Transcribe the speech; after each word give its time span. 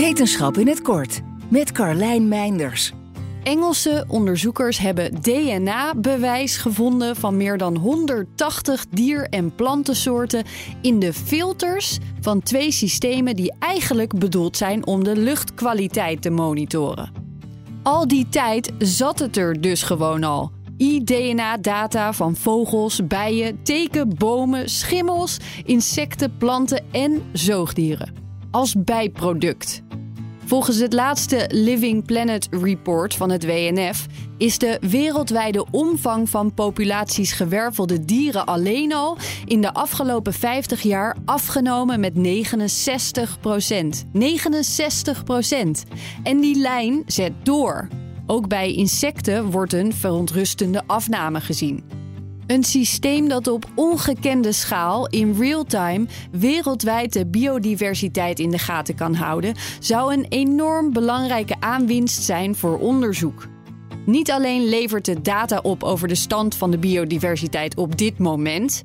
Wetenschap 0.00 0.56
in 0.56 0.68
het 0.68 0.82
kort 0.82 1.20
met 1.50 1.72
Carlijn 1.72 2.28
Meinders. 2.28 2.92
Engelse 3.42 4.04
onderzoekers 4.08 4.78
hebben 4.78 5.14
DNA-bewijs 5.20 6.56
gevonden 6.56 7.16
van 7.16 7.36
meer 7.36 7.58
dan 7.58 7.76
180 7.76 8.86
dier- 8.90 9.28
en 9.28 9.54
plantensoorten 9.54 10.44
in 10.82 10.98
de 10.98 11.12
filters 11.12 11.98
van 12.20 12.42
twee 12.42 12.70
systemen 12.70 13.36
die 13.36 13.54
eigenlijk 13.58 14.18
bedoeld 14.18 14.56
zijn 14.56 14.86
om 14.86 15.04
de 15.04 15.16
luchtkwaliteit 15.16 16.22
te 16.22 16.30
monitoren. 16.30 17.12
Al 17.82 18.08
die 18.08 18.28
tijd 18.28 18.72
zat 18.78 19.18
het 19.18 19.36
er 19.36 19.60
dus 19.60 19.82
gewoon 19.82 20.24
al. 20.24 20.50
iDNA-data 20.76 22.12
van 22.12 22.36
vogels, 22.36 23.06
bijen, 23.06 23.62
teken, 23.62 24.14
bomen, 24.14 24.68
schimmels, 24.68 25.36
insecten, 25.64 26.36
planten 26.36 26.84
en 26.90 27.22
zoogdieren. 27.32 28.12
Als 28.50 28.74
bijproduct. 28.84 29.86
Volgens 30.48 30.78
het 30.78 30.92
laatste 30.92 31.48
Living 31.52 32.04
Planet 32.04 32.48
Report 32.50 33.14
van 33.14 33.30
het 33.30 33.44
WNF 33.44 34.06
is 34.38 34.58
de 34.58 34.78
wereldwijde 34.80 35.66
omvang 35.70 36.28
van 36.28 36.54
populaties 36.54 37.32
gewervelde 37.32 38.04
dieren 38.04 38.46
alleen 38.46 38.92
al 38.92 39.16
in 39.44 39.60
de 39.60 39.72
afgelopen 39.74 40.32
50 40.32 40.82
jaar 40.82 41.16
afgenomen 41.24 42.00
met 42.00 42.14
69 42.14 43.40
procent. 43.40 44.04
69 44.12 45.24
procent. 45.24 45.84
En 46.22 46.40
die 46.40 46.56
lijn 46.56 47.02
zet 47.06 47.32
door. 47.42 47.88
Ook 48.26 48.48
bij 48.48 48.72
insecten 48.72 49.50
wordt 49.50 49.72
een 49.72 49.92
verontrustende 49.92 50.82
afname 50.86 51.40
gezien. 51.40 51.97
Een 52.48 52.64
systeem 52.64 53.28
dat 53.28 53.46
op 53.46 53.64
ongekende 53.74 54.52
schaal 54.52 55.06
in 55.06 55.36
real 55.38 55.64
time 55.64 56.06
wereldwijd 56.30 57.12
de 57.12 57.26
biodiversiteit 57.26 58.38
in 58.38 58.50
de 58.50 58.58
gaten 58.58 58.94
kan 58.94 59.14
houden, 59.14 59.54
zou 59.80 60.12
een 60.12 60.26
enorm 60.28 60.92
belangrijke 60.92 61.56
aanwinst 61.60 62.22
zijn 62.22 62.56
voor 62.56 62.78
onderzoek. 62.78 63.46
Niet 64.06 64.30
alleen 64.30 64.68
levert 64.68 65.06
het 65.06 65.24
data 65.24 65.58
op 65.62 65.82
over 65.82 66.08
de 66.08 66.14
stand 66.14 66.54
van 66.54 66.70
de 66.70 66.78
biodiversiteit 66.78 67.76
op 67.76 67.98
dit 67.98 68.18
moment. 68.18 68.82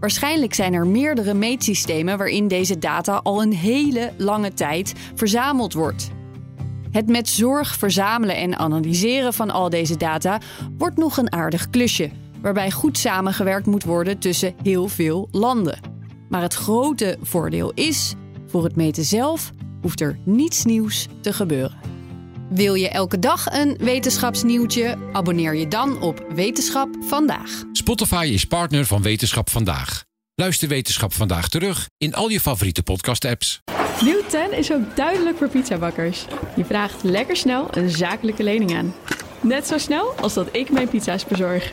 Waarschijnlijk 0.00 0.54
zijn 0.54 0.74
er 0.74 0.86
meerdere 0.86 1.34
meetsystemen 1.34 2.18
waarin 2.18 2.48
deze 2.48 2.78
data 2.78 3.20
al 3.22 3.42
een 3.42 3.54
hele 3.54 4.12
lange 4.16 4.52
tijd 4.52 4.94
verzameld 5.14 5.72
wordt. 5.72 6.08
Het 6.90 7.08
met 7.08 7.28
zorg 7.28 7.74
verzamelen 7.74 8.36
en 8.36 8.58
analyseren 8.58 9.32
van 9.32 9.50
al 9.50 9.70
deze 9.70 9.96
data 9.96 10.40
wordt 10.78 10.96
nog 10.96 11.16
een 11.16 11.32
aardig 11.32 11.70
klusje 11.70 12.10
waarbij 12.42 12.70
goed 12.70 12.98
samengewerkt 12.98 13.66
moet 13.66 13.84
worden 13.84 14.18
tussen 14.18 14.54
heel 14.62 14.88
veel 14.88 15.28
landen. 15.30 15.80
Maar 16.28 16.42
het 16.42 16.54
grote 16.54 17.18
voordeel 17.22 17.72
is, 17.74 18.14
voor 18.46 18.64
het 18.64 18.76
meten 18.76 19.04
zelf 19.04 19.50
hoeft 19.80 20.00
er 20.00 20.18
niets 20.24 20.64
nieuws 20.64 21.06
te 21.20 21.32
gebeuren. 21.32 21.78
Wil 22.48 22.74
je 22.74 22.88
elke 22.88 23.18
dag 23.18 23.46
een 23.52 23.76
wetenschapsnieuwtje? 23.80 24.96
Abonneer 25.12 25.54
je 25.54 25.68
dan 25.68 26.02
op 26.02 26.26
Wetenschap 26.34 26.88
vandaag. 27.00 27.64
Spotify 27.72 28.30
is 28.32 28.44
partner 28.44 28.84
van 28.84 29.02
Wetenschap 29.02 29.50
vandaag. 29.50 30.04
Luister 30.34 30.68
Wetenschap 30.68 31.12
vandaag 31.12 31.48
terug 31.48 31.88
in 31.98 32.14
al 32.14 32.28
je 32.28 32.40
favoriete 32.40 32.82
podcast-apps. 32.82 33.62
Nieuw 34.00 34.22
10 34.28 34.52
is 34.52 34.72
ook 34.72 34.96
duidelijk 34.96 35.36
voor 35.36 35.48
pizzabakkers. 35.48 36.24
Je 36.56 36.64
vraagt 36.64 37.02
lekker 37.02 37.36
snel 37.36 37.68
een 37.70 37.90
zakelijke 37.90 38.42
lening 38.42 38.76
aan. 38.76 38.94
Net 39.40 39.66
zo 39.66 39.78
snel 39.78 40.12
als 40.20 40.34
dat 40.34 40.48
ik 40.52 40.70
mijn 40.70 40.88
pizza's 40.88 41.24
bezorg. 41.24 41.72